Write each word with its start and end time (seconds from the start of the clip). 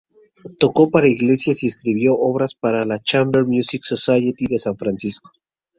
Tocó 0.57 0.89
para 0.89 1.07
iglesias 1.07 1.61
y 1.61 1.67
escribió 1.67 2.15
obras 2.17 2.55
para 2.55 2.83
la 2.85 2.97
Chamber 2.97 3.45
Music 3.45 3.83
Society 3.83 4.47
de 4.47 4.57
San 4.57 4.75
Francisco. 4.75 5.31